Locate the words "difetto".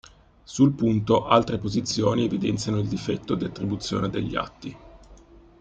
2.87-3.35